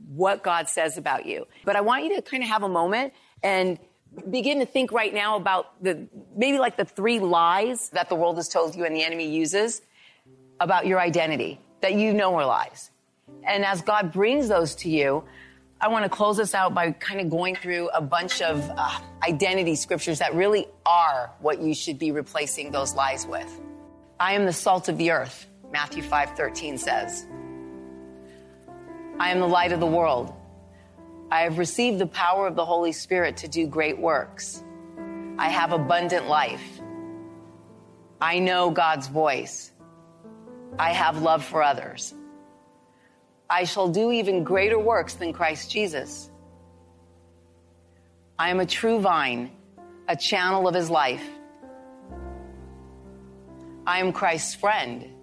what 0.09 0.43
God 0.43 0.69
says 0.69 0.99
about 0.99 1.27
you. 1.27 1.47
But 1.65 1.77
I 1.77 1.81
want 1.81 2.05
you 2.05 2.17
to 2.17 2.23
kind 2.23 2.43
of 2.43 2.49
have 2.49 2.63
a 2.63 2.69
moment 2.69 3.13
and 3.43 3.79
begin 4.31 4.61
to 4.61 4.67
think 4.67 4.93
right 4.93 5.13
now 5.13 5.37
about 5.37 5.83
the 5.83 6.07
maybe 6.35 6.59
like 6.59 6.77
the 6.77 6.85
three 6.85 7.19
lies 7.19 7.91
that 7.91 8.09
the 8.09 8.15
world 8.15 8.37
has 8.37 8.49
told 8.49 8.75
you 8.75 8.85
and 8.85 8.95
the 8.95 9.03
enemy 9.03 9.29
uses 9.29 9.83
about 10.61 10.87
your 10.87 11.01
identity 11.01 11.61
that 11.81 11.95
you 11.95 12.15
know 12.15 12.35
are 12.37 12.47
lies. 12.47 12.91
And 13.45 13.65
as 13.65 13.83
God 13.83 14.13
brings 14.13 14.49
those 14.49 14.75
to 14.77 14.91
you, 14.91 15.25
I 15.81 15.89
want 15.89 16.05
to 16.05 16.09
close 16.09 16.39
this 16.39 16.55
out 16.55 16.73
by 16.75 16.93
kind 16.93 17.21
of 17.21 17.29
going 17.29 17.55
through 17.55 17.89
a 17.91 18.01
bunch 18.01 18.41
of 18.41 18.71
uh, 18.77 18.99
identity 19.27 19.77
scriptures 19.77 20.21
that 20.21 20.35
really 20.35 20.67
are 20.87 21.31
what 21.41 21.61
you 21.61 21.75
should 21.75 21.99
be 21.99 22.13
replacing 22.13 22.71
those 22.71 22.95
lies 22.95 23.27
with. 23.27 23.61
I 24.19 24.33
am 24.33 24.47
the 24.47 24.53
salt 24.53 24.89
of 24.89 24.97
the 24.97 25.11
earth, 25.11 25.47
Matthew 25.71 26.03
5:13 26.03 26.79
says. 26.79 27.27
I 29.19 29.31
am 29.31 29.41
the 29.41 29.49
light 29.49 29.73
of 29.73 29.81
the 29.81 29.87
world. 29.87 30.33
I 31.31 31.43
have 31.43 31.59
received 31.59 31.99
the 31.99 32.07
power 32.07 32.47
of 32.47 32.55
the 32.55 32.65
Holy 32.65 32.93
Spirit 32.93 33.39
to 33.39 33.49
do 33.49 33.67
great 33.67 33.99
works. 33.99 34.63
I 35.39 35.49
have 35.49 35.73
abundant 35.73 36.29
life. 36.29 36.63
I 38.21 38.39
know 38.39 38.71
God's 38.71 39.09
voice. 39.09 39.73
I 40.79 40.93
have 40.93 41.23
love 41.23 41.45
for 41.45 41.63
others. 41.63 42.15
I 43.49 43.65
shall 43.65 43.89
do 43.89 44.13
even 44.13 44.45
greater 44.45 44.79
works 44.79 45.15
than 45.15 45.33
Christ 45.33 45.71
Jesus. 45.71 46.31
I 48.39 48.51
am 48.51 48.61
a 48.61 48.67
true 48.67 49.01
vine, 49.01 49.51
a 50.09 50.17
channel 50.17 50.69
of 50.69 50.75
his 50.75 50.91
life. 50.91 51.25
I 53.87 54.01
am 54.01 54.13
Christ's 54.13 54.55
friend. 54.55 55.16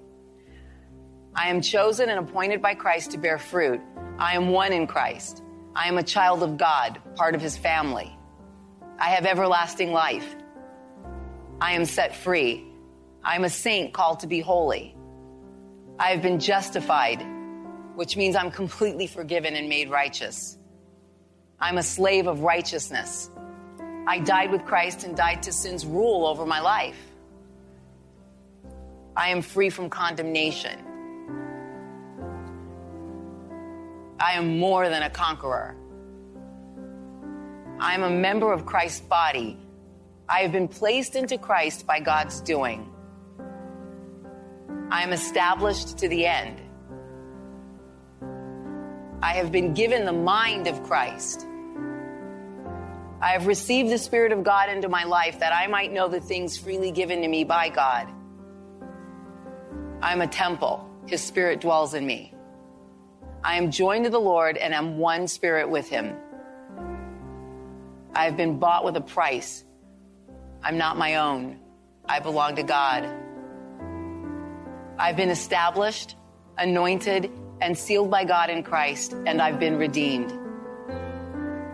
I 1.36 1.50
am 1.50 1.62
chosen 1.62 2.10
and 2.10 2.20
appointed 2.20 2.62
by 2.62 2.76
Christ 2.76 3.12
to 3.12 3.18
bear 3.18 3.40
fruit. 3.40 3.82
I 4.20 4.36
am 4.36 4.50
one 4.50 4.72
in 4.72 4.86
Christ. 4.86 5.42
I 5.76 5.88
am 5.88 5.98
a 5.98 6.04
child 6.04 6.44
of 6.44 6.58
God, 6.58 7.02
part 7.16 7.34
of 7.34 7.42
his 7.42 7.58
family. 7.58 8.16
I 9.00 9.10
have 9.10 9.26
everlasting 9.26 9.92
life. 9.92 10.36
I 11.60 11.74
am 11.74 11.86
set 11.86 12.16
free. 12.16 12.68
I 13.24 13.36
am 13.36 13.44
a 13.44 13.50
saint 13.50 13.94
called 13.94 14.20
to 14.20 14.28
be 14.28 14.42
holy. 14.42 14.96
I 15.98 16.10
have 16.10 16.22
been 16.22 16.40
justified, 16.40 17.26
which 17.96 18.16
means 18.16 18.36
I'm 18.36 18.52
completely 18.52 19.08
forgiven 19.08 19.56
and 19.56 19.68
made 19.68 19.90
righteous. 19.90 20.58
I'm 21.60 21.80
a 21.80 21.84
slave 21.84 22.28
of 22.28 22.42
righteousness. 22.42 23.32
I 24.06 24.20
died 24.20 24.52
with 24.52 24.66
Christ 24.66 25.04
and 25.04 25.16
died 25.16 25.44
to 25.44 25.52
sin's 25.52 25.86
rule 25.86 26.28
over 26.28 26.46
my 26.46 26.60
life. 26.60 27.00
I 29.16 29.30
am 29.30 29.42
free 29.42 29.70
from 29.70 29.90
condemnation. 29.90 30.93
I 34.24 34.34
am 34.34 34.58
more 34.58 34.88
than 34.88 35.04
a 35.04 35.10
conqueror. 35.10 35.76
I 37.78 37.94
am 37.94 38.04
a 38.04 38.10
member 38.10 38.54
of 38.54 38.66
Christ's 38.66 39.02
body. 39.02 39.58
I 40.30 40.40
have 40.40 40.54
been 40.54 40.70
placed 40.70 41.18
into 41.18 41.38
Christ 41.38 41.86
by 41.86 42.00
God's 42.00 42.40
doing. 42.40 42.90
I 44.90 45.04
am 45.04 45.12
established 45.12 45.98
to 45.98 46.08
the 46.08 46.26
end. 46.26 46.62
I 49.22 49.34
have 49.34 49.52
been 49.52 49.74
given 49.74 50.06
the 50.06 50.14
mind 50.14 50.68
of 50.68 50.84
Christ. 50.84 51.46
I 53.22 53.32
have 53.32 53.46
received 53.46 53.90
the 53.90 53.98
Spirit 53.98 54.32
of 54.32 54.46
God 54.46 54.70
into 54.70 54.88
my 54.88 55.04
life 55.04 55.40
that 55.40 55.54
I 55.54 55.68
might 55.68 55.92
know 55.92 56.08
the 56.08 56.22
things 56.22 56.58
freely 56.58 56.92
given 56.92 57.22
to 57.24 57.28
me 57.28 57.44
by 57.44 57.68
God. 57.68 58.08
I'm 60.02 60.22
a 60.22 60.28
temple. 60.28 60.90
His 61.08 61.22
spirit 61.22 61.60
dwells 61.60 61.94
in 61.94 62.06
me. 62.06 62.33
I 63.44 63.58
am 63.58 63.72
joined 63.72 64.06
to 64.06 64.10
the 64.10 64.20
Lord 64.20 64.56
and 64.56 64.74
am 64.74 64.98
one 64.98 65.28
spirit 65.28 65.70
with 65.70 65.90
him. 65.90 66.16
I 68.16 68.26
have 68.26 68.38
been 68.38 68.58
bought 68.58 68.86
with 68.86 68.96
a 68.96 69.02
price. 69.02 69.66
I'm 70.64 70.78
not 70.78 70.98
my 70.98 71.16
own. 71.16 71.60
I 72.06 72.20
belong 72.20 72.56
to 72.56 72.64
God. 72.64 73.10
I've 74.98 75.18
been 75.18 75.30
established, 75.30 76.16
anointed, 76.58 77.32
and 77.60 77.78
sealed 77.78 78.10
by 78.10 78.24
God 78.24 78.50
in 78.50 78.64
Christ, 78.64 79.14
and 79.26 79.42
I've 79.42 79.60
been 79.60 79.78
redeemed. 79.78 80.32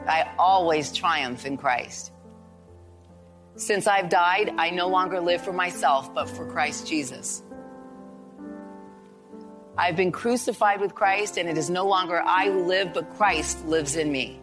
I 0.07 0.33
always 0.39 0.91
triumph 0.91 1.45
in 1.45 1.57
Christ. 1.57 2.11
Since 3.55 3.85
I've 3.85 4.09
died, 4.09 4.55
I 4.57 4.71
no 4.71 4.87
longer 4.87 5.19
live 5.19 5.43
for 5.43 5.53
myself, 5.53 6.13
but 6.15 6.29
for 6.29 6.45
Christ 6.45 6.87
Jesus. 6.87 7.43
I've 9.79 9.95
been 9.95 10.11
crucified 10.11 10.81
with 10.81 10.93
Christ, 10.93 11.37
and 11.37 11.47
it 11.47 11.57
is 11.57 11.69
no 11.69 11.87
longer 11.87 12.21
I 12.21 12.51
who 12.51 12.65
live, 12.65 12.93
but 12.93 13.09
Christ 13.15 13.65
lives 13.65 13.95
in 13.95 14.11
me. 14.11 14.37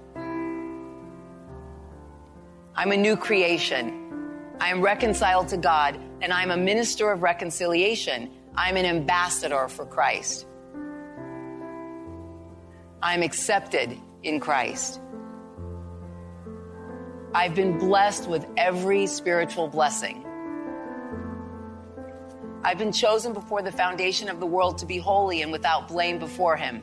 I'm 2.75 2.90
a 2.90 2.97
new 2.97 3.19
creation. 3.19 4.55
I 4.59 4.71
am 4.71 4.81
reconciled 4.81 5.49
to 5.49 5.59
God, 5.59 6.00
and 6.23 6.33
I'm 6.33 6.50
a 6.50 6.57
minister 6.57 7.12
of 7.12 7.21
reconciliation. 7.21 8.31
I'm 8.55 8.78
an 8.78 8.87
ambassador 8.87 9.69
for 9.69 9.85
Christ. 9.85 10.47
I'm 13.02 13.23
accepted 13.23 13.95
in 14.23 14.40
Christ. 14.40 15.02
I've 17.35 17.55
been 17.55 17.76
blessed 17.76 18.26
with 18.26 18.47
every 18.57 19.07
spiritual 19.07 19.69
blessing. 19.69 20.25
I've 22.66 22.78
been 22.78 22.90
chosen 22.90 23.32
before 23.32 23.62
the 23.62 23.70
foundation 23.70 24.28
of 24.28 24.40
the 24.40 24.46
world 24.46 24.78
to 24.78 24.87
be 24.87 24.99
holy 24.99 25.42
and 25.42 25.52
without 25.52 25.87
blame 25.87 26.18
before 26.18 26.56
Him. 26.56 26.82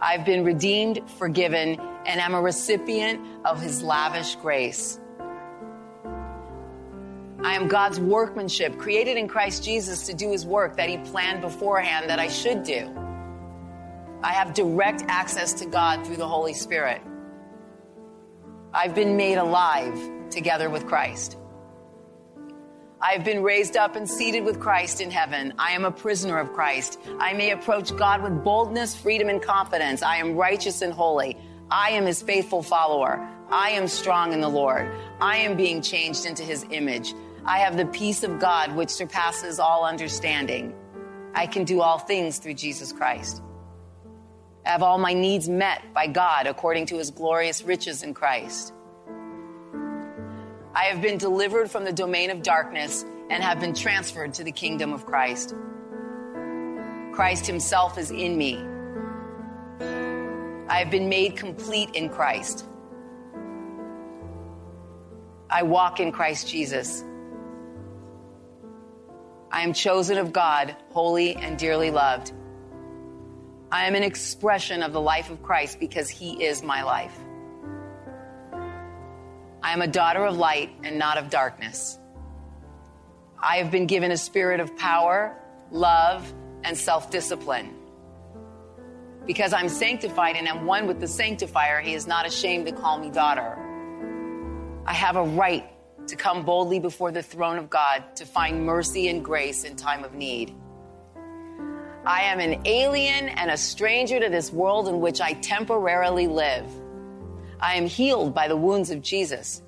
I've 0.00 0.24
been 0.24 0.44
redeemed, 0.44 1.02
forgiven, 1.18 1.78
and 2.06 2.20
am 2.22 2.32
a 2.32 2.40
recipient 2.40 3.20
of 3.44 3.60
His 3.60 3.82
lavish 3.82 4.36
grace. 4.36 4.98
I 7.44 7.52
am 7.52 7.68
God's 7.68 8.00
workmanship, 8.00 8.78
created 8.78 9.18
in 9.18 9.28
Christ 9.28 9.62
Jesus 9.62 10.06
to 10.06 10.14
do 10.14 10.32
His 10.32 10.46
work 10.46 10.78
that 10.78 10.88
He 10.88 10.96
planned 10.96 11.42
beforehand 11.42 12.08
that 12.08 12.18
I 12.18 12.28
should 12.28 12.62
do. 12.62 12.90
I 14.22 14.32
have 14.32 14.54
direct 14.54 15.04
access 15.06 15.52
to 15.52 15.66
God 15.66 16.06
through 16.06 16.16
the 16.16 16.26
Holy 16.26 16.54
Spirit. 16.54 17.02
I've 18.72 18.94
been 18.94 19.18
made 19.18 19.36
alive 19.36 20.00
together 20.30 20.70
with 20.70 20.86
Christ. 20.86 21.36
I 23.02 23.12
have 23.12 23.24
been 23.24 23.42
raised 23.42 23.78
up 23.78 23.96
and 23.96 24.08
seated 24.08 24.44
with 24.44 24.60
Christ 24.60 25.00
in 25.00 25.10
heaven. 25.10 25.54
I 25.58 25.72
am 25.72 25.86
a 25.86 25.90
prisoner 25.90 26.38
of 26.38 26.52
Christ. 26.52 27.00
I 27.18 27.32
may 27.32 27.50
approach 27.52 27.96
God 27.96 28.22
with 28.22 28.44
boldness, 28.44 28.94
freedom, 28.94 29.30
and 29.30 29.40
confidence. 29.40 30.02
I 30.02 30.16
am 30.16 30.36
righteous 30.36 30.82
and 30.82 30.92
holy. 30.92 31.38
I 31.70 31.90
am 31.90 32.04
his 32.04 32.20
faithful 32.20 32.62
follower. 32.62 33.26
I 33.48 33.70
am 33.70 33.88
strong 33.88 34.34
in 34.34 34.42
the 34.42 34.50
Lord. 34.50 34.90
I 35.18 35.38
am 35.38 35.56
being 35.56 35.80
changed 35.80 36.26
into 36.26 36.42
his 36.42 36.66
image. 36.70 37.14
I 37.46 37.60
have 37.60 37.78
the 37.78 37.86
peace 37.86 38.22
of 38.22 38.38
God 38.38 38.76
which 38.76 38.90
surpasses 38.90 39.58
all 39.58 39.86
understanding. 39.86 40.74
I 41.34 41.46
can 41.46 41.64
do 41.64 41.80
all 41.80 41.98
things 41.98 42.36
through 42.36 42.54
Jesus 42.54 42.92
Christ. 42.92 43.42
I 44.66 44.70
have 44.70 44.82
all 44.82 44.98
my 44.98 45.14
needs 45.14 45.48
met 45.48 45.82
by 45.94 46.06
God 46.06 46.46
according 46.46 46.84
to 46.86 46.98
his 46.98 47.10
glorious 47.10 47.62
riches 47.62 48.02
in 48.02 48.12
Christ. 48.12 48.74
I 50.74 50.84
have 50.84 51.02
been 51.02 51.18
delivered 51.18 51.70
from 51.70 51.84
the 51.84 51.92
domain 51.92 52.30
of 52.30 52.42
darkness 52.42 53.04
and 53.28 53.42
have 53.42 53.60
been 53.60 53.74
transferred 53.74 54.34
to 54.34 54.44
the 54.44 54.52
kingdom 54.52 54.92
of 54.92 55.04
Christ. 55.04 55.54
Christ 57.12 57.46
Himself 57.46 57.98
is 57.98 58.10
in 58.10 58.36
me. 58.38 58.56
I 60.68 60.78
have 60.78 60.90
been 60.90 61.08
made 61.08 61.36
complete 61.36 61.90
in 61.94 62.08
Christ. 62.08 62.64
I 65.50 65.64
walk 65.64 65.98
in 65.98 66.12
Christ 66.12 66.48
Jesus. 66.48 67.04
I 69.50 69.62
am 69.62 69.72
chosen 69.72 70.16
of 70.18 70.32
God, 70.32 70.76
holy 70.90 71.34
and 71.34 71.58
dearly 71.58 71.90
loved. 71.90 72.32
I 73.72 73.86
am 73.86 73.96
an 73.96 74.04
expression 74.04 74.84
of 74.84 74.92
the 74.92 75.00
life 75.00 75.30
of 75.30 75.42
Christ 75.42 75.80
because 75.80 76.08
He 76.08 76.44
is 76.44 76.62
my 76.62 76.84
life. 76.84 77.16
I 79.62 79.72
am 79.72 79.82
a 79.82 79.86
daughter 79.86 80.24
of 80.24 80.36
light 80.36 80.70
and 80.84 80.98
not 80.98 81.18
of 81.18 81.30
darkness. 81.30 81.98
I 83.42 83.56
have 83.56 83.70
been 83.70 83.86
given 83.86 84.10
a 84.10 84.16
spirit 84.16 84.60
of 84.60 84.76
power, 84.76 85.36
love, 85.70 86.32
and 86.64 86.76
self 86.76 87.10
discipline. 87.10 87.74
Because 89.26 89.52
I'm 89.52 89.68
sanctified 89.68 90.36
and 90.36 90.48
am 90.48 90.66
one 90.66 90.86
with 90.86 90.98
the 91.00 91.06
sanctifier, 91.06 91.80
he 91.80 91.94
is 91.94 92.06
not 92.06 92.26
ashamed 92.26 92.66
to 92.66 92.72
call 92.72 92.98
me 92.98 93.10
daughter. 93.10 93.56
I 94.86 94.94
have 94.94 95.16
a 95.16 95.22
right 95.22 95.66
to 96.08 96.16
come 96.16 96.44
boldly 96.44 96.80
before 96.80 97.12
the 97.12 97.22
throne 97.22 97.58
of 97.58 97.70
God 97.70 98.02
to 98.16 98.26
find 98.26 98.64
mercy 98.64 99.08
and 99.08 99.24
grace 99.24 99.64
in 99.64 99.76
time 99.76 100.04
of 100.04 100.14
need. 100.14 100.54
I 102.04 102.22
am 102.22 102.40
an 102.40 102.62
alien 102.64 103.28
and 103.28 103.50
a 103.50 103.56
stranger 103.56 104.18
to 104.18 104.30
this 104.30 104.50
world 104.50 104.88
in 104.88 105.00
which 105.00 105.20
I 105.20 105.34
temporarily 105.34 106.26
live. 106.26 106.64
I 107.62 107.74
am 107.74 107.86
healed 107.86 108.34
by 108.34 108.48
the 108.48 108.56
wounds 108.56 108.90
of 108.90 109.02
Jesus. 109.02 109.62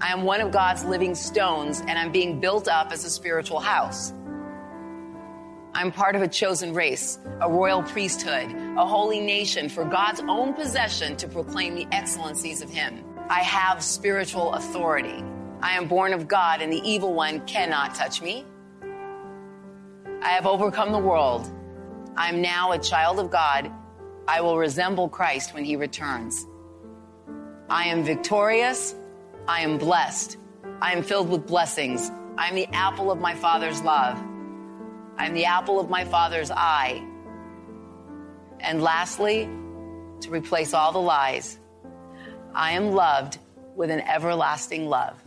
I 0.00 0.08
am 0.08 0.24
one 0.24 0.40
of 0.40 0.50
God's 0.50 0.84
living 0.84 1.14
stones, 1.14 1.80
and 1.80 1.96
I'm 1.96 2.10
being 2.10 2.40
built 2.40 2.66
up 2.66 2.90
as 2.90 3.04
a 3.04 3.10
spiritual 3.10 3.60
house. 3.60 4.12
I'm 5.76 5.92
part 5.92 6.16
of 6.16 6.22
a 6.22 6.28
chosen 6.28 6.74
race, 6.74 7.20
a 7.40 7.48
royal 7.48 7.84
priesthood, 7.84 8.50
a 8.76 8.84
holy 8.84 9.20
nation 9.20 9.68
for 9.68 9.84
God's 9.84 10.22
own 10.26 10.54
possession 10.54 11.16
to 11.18 11.28
proclaim 11.28 11.76
the 11.76 11.86
excellencies 11.92 12.62
of 12.62 12.70
Him. 12.70 13.04
I 13.28 13.40
have 13.40 13.80
spiritual 13.80 14.52
authority. 14.54 15.22
I 15.62 15.76
am 15.76 15.86
born 15.86 16.14
of 16.14 16.26
God, 16.26 16.62
and 16.62 16.72
the 16.72 16.82
evil 16.88 17.14
one 17.14 17.46
cannot 17.46 17.94
touch 17.94 18.22
me. 18.22 18.44
I 20.20 20.30
have 20.30 20.46
overcome 20.46 20.90
the 20.90 20.98
world. 20.98 21.48
I 22.16 22.28
am 22.28 22.42
now 22.42 22.72
a 22.72 22.78
child 22.78 23.20
of 23.20 23.30
God. 23.30 23.70
I 24.26 24.40
will 24.40 24.58
resemble 24.58 25.08
Christ 25.08 25.54
when 25.54 25.64
He 25.64 25.76
returns. 25.76 26.44
I 27.68 27.84
am 27.84 28.04
victorious. 28.04 28.94
I 29.48 29.60
am 29.60 29.78
blessed. 29.78 30.36
I 30.80 30.92
am 30.92 31.02
filled 31.02 31.30
with 31.30 31.46
blessings. 31.46 32.10
I 32.36 32.48
am 32.48 32.54
the 32.54 32.66
apple 32.72 33.10
of 33.10 33.20
my 33.20 33.34
Father's 33.34 33.80
love. 33.82 34.18
I 35.16 35.26
am 35.26 35.34
the 35.34 35.46
apple 35.46 35.80
of 35.80 35.88
my 35.88 36.04
Father's 36.04 36.50
eye. 36.50 37.02
And 38.60 38.82
lastly, 38.82 39.48
to 40.20 40.30
replace 40.30 40.74
all 40.74 40.92
the 40.92 41.00
lies, 41.00 41.58
I 42.54 42.72
am 42.72 42.92
loved 42.92 43.38
with 43.76 43.90
an 43.90 44.00
everlasting 44.00 44.86
love. 44.86 45.22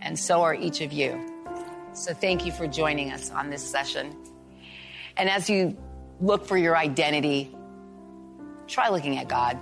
And 0.00 0.18
so 0.18 0.42
are 0.42 0.54
each 0.54 0.80
of 0.80 0.92
you. 0.92 1.18
So 1.92 2.14
thank 2.14 2.46
you 2.46 2.52
for 2.52 2.66
joining 2.66 3.10
us 3.10 3.30
on 3.30 3.50
this 3.50 3.62
session. 3.62 4.16
And 5.16 5.28
as 5.28 5.50
you 5.50 5.76
look 6.20 6.46
for 6.46 6.56
your 6.56 6.76
identity, 6.76 7.54
try 8.66 8.88
looking 8.88 9.18
at 9.18 9.28
God. 9.28 9.58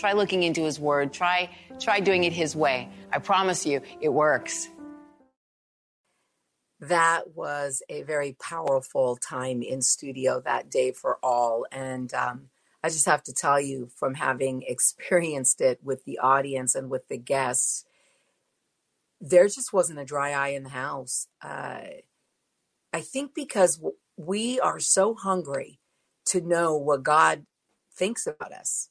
Try 0.00 0.14
looking 0.14 0.44
into 0.44 0.64
his 0.64 0.80
word. 0.80 1.12
Try, 1.12 1.50
try 1.78 2.00
doing 2.00 2.24
it 2.24 2.32
his 2.32 2.56
way. 2.56 2.88
I 3.12 3.18
promise 3.18 3.66
you, 3.66 3.82
it 4.00 4.08
works. 4.08 4.70
That 6.80 7.34
was 7.36 7.82
a 7.90 8.00
very 8.04 8.34
powerful 8.40 9.16
time 9.16 9.60
in 9.60 9.82
studio 9.82 10.40
that 10.40 10.70
day 10.70 10.92
for 10.92 11.18
all. 11.22 11.66
And 11.70 12.14
um, 12.14 12.48
I 12.82 12.88
just 12.88 13.04
have 13.04 13.22
to 13.24 13.34
tell 13.34 13.60
you, 13.60 13.90
from 13.94 14.14
having 14.14 14.62
experienced 14.66 15.60
it 15.60 15.80
with 15.82 16.06
the 16.06 16.18
audience 16.18 16.74
and 16.74 16.88
with 16.88 17.06
the 17.08 17.18
guests, 17.18 17.84
there 19.20 19.48
just 19.48 19.70
wasn't 19.74 19.98
a 19.98 20.04
dry 20.06 20.30
eye 20.30 20.54
in 20.54 20.62
the 20.62 20.70
house. 20.70 21.26
Uh, 21.42 21.82
I 22.94 23.02
think 23.02 23.34
because 23.34 23.78
we 24.16 24.58
are 24.60 24.80
so 24.80 25.14
hungry 25.14 25.78
to 26.24 26.40
know 26.40 26.74
what 26.74 27.02
God 27.02 27.44
thinks 27.92 28.26
about 28.26 28.52
us 28.52 28.88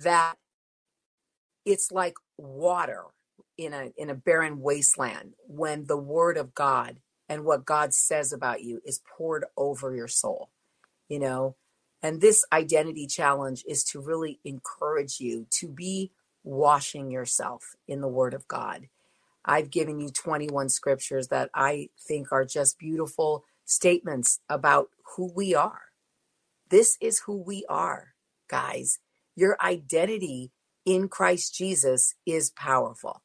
that 0.00 0.36
it's 1.64 1.92
like 1.92 2.14
water 2.38 3.04
in 3.58 3.72
a 3.74 3.92
in 3.96 4.10
a 4.10 4.14
barren 4.14 4.60
wasteland 4.60 5.34
when 5.46 5.86
the 5.86 5.96
word 5.98 6.36
of 6.36 6.54
God 6.54 7.00
and 7.28 7.44
what 7.44 7.64
God 7.64 7.94
says 7.94 8.32
about 8.32 8.62
you 8.62 8.80
is 8.84 9.00
poured 9.16 9.44
over 9.56 9.94
your 9.94 10.08
soul 10.08 10.48
you 11.08 11.18
know? 11.18 11.56
And 12.02 12.20
this 12.20 12.44
identity 12.52 13.06
challenge 13.06 13.64
is 13.66 13.84
to 13.84 14.00
really 14.00 14.38
encourage 14.44 15.20
you 15.20 15.46
to 15.52 15.68
be 15.68 16.12
washing 16.42 17.10
yourself 17.10 17.76
in 17.88 18.00
the 18.02 18.08
word 18.08 18.34
of 18.34 18.46
God. 18.46 18.88
I've 19.44 19.70
given 19.70 20.00
you 20.00 20.10
21 20.10 20.70
scriptures 20.70 21.28
that 21.28 21.50
I 21.54 21.90
think 21.98 22.32
are 22.32 22.44
just 22.44 22.78
beautiful 22.78 23.44
statements 23.64 24.40
about 24.48 24.88
who 25.16 25.32
we 25.34 25.54
are. 25.54 25.82
This 26.70 26.98
is 27.00 27.20
who 27.20 27.36
we 27.36 27.64
are 27.68 28.14
guys 28.48 28.98
your 29.36 29.56
identity 29.62 30.52
in 30.84 31.08
Christ 31.08 31.54
Jesus 31.54 32.14
is 32.26 32.50
powerful. 32.50 33.22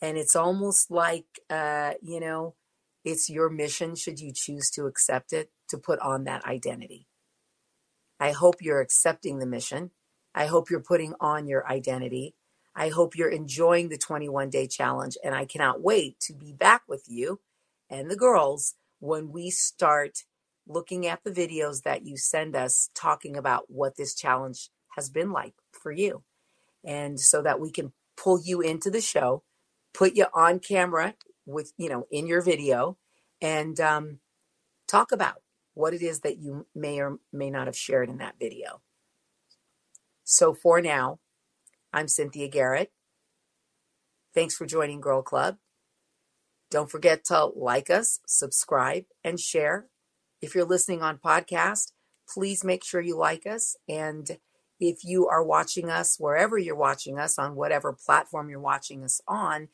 And 0.00 0.16
it's 0.16 0.36
almost 0.36 0.90
like, 0.90 1.26
uh, 1.50 1.94
you 2.02 2.20
know, 2.20 2.54
it's 3.04 3.30
your 3.30 3.48
mission, 3.48 3.94
should 3.94 4.20
you 4.20 4.32
choose 4.32 4.70
to 4.70 4.86
accept 4.86 5.32
it, 5.32 5.50
to 5.70 5.78
put 5.78 5.98
on 6.00 6.24
that 6.24 6.44
identity. 6.44 7.06
I 8.20 8.32
hope 8.32 8.56
you're 8.60 8.80
accepting 8.80 9.38
the 9.38 9.46
mission. 9.46 9.92
I 10.34 10.46
hope 10.46 10.70
you're 10.70 10.80
putting 10.80 11.14
on 11.20 11.46
your 11.46 11.66
identity. 11.66 12.34
I 12.74 12.90
hope 12.90 13.16
you're 13.16 13.30
enjoying 13.30 13.88
the 13.88 13.98
21 13.98 14.50
day 14.50 14.66
challenge. 14.66 15.16
And 15.24 15.34
I 15.34 15.44
cannot 15.44 15.80
wait 15.80 16.20
to 16.20 16.34
be 16.34 16.52
back 16.52 16.82
with 16.88 17.04
you 17.08 17.40
and 17.90 18.10
the 18.10 18.16
girls 18.16 18.74
when 19.00 19.30
we 19.32 19.50
start 19.50 20.24
looking 20.66 21.06
at 21.06 21.24
the 21.24 21.30
videos 21.30 21.82
that 21.82 22.04
you 22.04 22.16
send 22.16 22.54
us 22.54 22.90
talking 22.94 23.36
about 23.36 23.64
what 23.68 23.96
this 23.96 24.14
challenge 24.14 24.70
has 24.98 25.08
been 25.08 25.30
like 25.30 25.54
for 25.70 25.92
you. 25.92 26.24
And 26.84 27.20
so 27.20 27.40
that 27.42 27.60
we 27.60 27.70
can 27.70 27.92
pull 28.16 28.40
you 28.42 28.60
into 28.60 28.90
the 28.90 29.00
show, 29.00 29.44
put 29.94 30.16
you 30.16 30.26
on 30.34 30.58
camera 30.58 31.14
with, 31.46 31.72
you 31.78 31.88
know, 31.88 32.06
in 32.10 32.26
your 32.26 32.42
video 32.42 32.98
and 33.40 33.78
um, 33.78 34.18
talk 34.88 35.12
about 35.12 35.36
what 35.74 35.94
it 35.94 36.02
is 36.02 36.20
that 36.20 36.38
you 36.38 36.66
may 36.74 37.00
or 37.00 37.18
may 37.32 37.48
not 37.48 37.66
have 37.66 37.76
shared 37.76 38.08
in 38.08 38.18
that 38.18 38.34
video. 38.40 38.80
So 40.24 40.52
for 40.52 40.82
now, 40.82 41.20
I'm 41.92 42.08
Cynthia 42.08 42.48
Garrett. 42.48 42.90
Thanks 44.34 44.56
for 44.56 44.66
joining 44.66 45.00
Girl 45.00 45.22
Club. 45.22 45.58
Don't 46.70 46.90
forget 46.90 47.24
to 47.26 47.44
like 47.46 47.88
us, 47.88 48.18
subscribe, 48.26 49.04
and 49.22 49.38
share. 49.38 49.86
If 50.42 50.54
you're 50.54 50.64
listening 50.64 51.02
on 51.02 51.18
podcast, 51.18 51.92
please 52.28 52.64
make 52.64 52.84
sure 52.84 53.00
you 53.00 53.16
like 53.16 53.46
us. 53.46 53.76
And 53.88 54.38
if 54.80 55.04
you 55.04 55.26
are 55.28 55.42
watching 55.42 55.90
us 55.90 56.16
wherever 56.18 56.58
you're 56.58 56.76
watching 56.76 57.18
us 57.18 57.38
on 57.38 57.56
whatever 57.56 57.92
platform 57.92 58.48
you're 58.48 58.60
watching 58.60 59.02
us 59.04 59.20
on, 59.26 59.68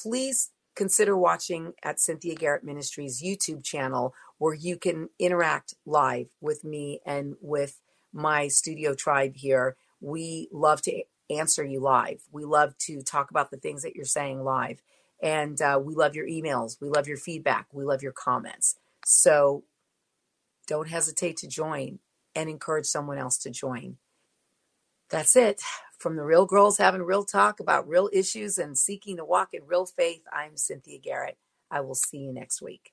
please 0.00 0.50
consider 0.74 1.16
watching 1.16 1.72
at 1.82 2.00
Cynthia 2.00 2.34
Garrett 2.34 2.64
Ministries 2.64 3.22
YouTube 3.22 3.64
channel 3.64 4.14
where 4.38 4.54
you 4.54 4.76
can 4.76 5.08
interact 5.18 5.74
live 5.84 6.28
with 6.40 6.64
me 6.64 7.00
and 7.04 7.34
with 7.40 7.80
my 8.12 8.48
studio 8.48 8.94
tribe 8.94 9.36
here. 9.36 9.76
We 10.00 10.48
love 10.52 10.82
to 10.82 11.02
answer 11.28 11.64
you 11.64 11.80
live. 11.80 12.22
We 12.32 12.44
love 12.44 12.76
to 12.78 13.02
talk 13.02 13.30
about 13.30 13.50
the 13.50 13.56
things 13.56 13.82
that 13.82 13.94
you're 13.94 14.04
saying 14.04 14.42
live. 14.42 14.82
And 15.22 15.60
uh, 15.60 15.80
we 15.82 15.94
love 15.94 16.14
your 16.14 16.26
emails. 16.26 16.80
We 16.80 16.88
love 16.88 17.06
your 17.06 17.18
feedback. 17.18 17.66
We 17.72 17.84
love 17.84 18.02
your 18.02 18.12
comments. 18.12 18.76
So 19.04 19.64
don't 20.66 20.88
hesitate 20.88 21.36
to 21.38 21.48
join 21.48 21.98
and 22.34 22.48
encourage 22.48 22.86
someone 22.86 23.18
else 23.18 23.36
to 23.38 23.50
join. 23.50 23.96
That's 25.10 25.34
it. 25.36 25.60
From 25.98 26.16
the 26.16 26.24
real 26.24 26.46
girls 26.46 26.78
having 26.78 27.02
real 27.02 27.24
talk 27.24 27.60
about 27.60 27.88
real 27.88 28.08
issues 28.12 28.58
and 28.58 28.78
seeking 28.78 29.16
to 29.16 29.24
walk 29.24 29.50
in 29.52 29.66
real 29.66 29.86
faith, 29.86 30.22
I'm 30.32 30.56
Cynthia 30.56 30.98
Garrett. 30.98 31.36
I 31.70 31.80
will 31.80 31.94
see 31.94 32.18
you 32.18 32.32
next 32.32 32.62
week. 32.62 32.92